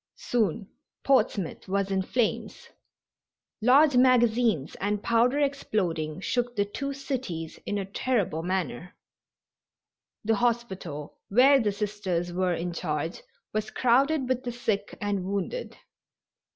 Soon 0.15 0.67
Portsmouth 1.03 1.67
was 1.67 1.91
in 1.91 2.01
flames. 2.01 2.69
Large 3.61 3.97
magazines 3.97 4.73
and 4.81 5.03
powder 5.03 5.39
exploding 5.39 6.19
shook 6.21 6.55
the 6.55 6.65
two 6.65 6.91
cities 6.91 7.59
in 7.67 7.77
a 7.77 7.85
terrible 7.85 8.41
manner. 8.41 8.95
The 10.25 10.37
hospital 10.37 11.19
where 11.29 11.59
the 11.59 11.71
Sisters 11.71 12.33
were 12.33 12.55
in 12.55 12.73
charge 12.73 13.21
was 13.53 13.69
crowded 13.69 14.27
with 14.27 14.41
the 14.43 14.51
sick 14.51 14.97
and 14.99 15.23
wounded. 15.23 15.77